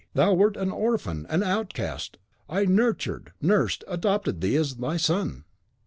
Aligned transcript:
Thou 0.15 0.33
wert 0.33 0.57
an 0.57 0.71
orphan, 0.71 1.27
an 1.29 1.43
outcast. 1.43 2.17
I 2.49 2.65
nurtured, 2.65 3.33
nursed, 3.39 3.83
adopted 3.87 4.41
thee 4.41 4.55
as 4.55 4.75
my 4.75 4.97
son. 4.97 5.43